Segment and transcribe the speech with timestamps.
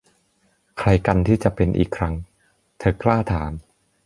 [0.77, 2.13] 'ใครกันที่จะเป็นอีกครั้ง?'
[2.79, 3.51] เธอกล้าถาม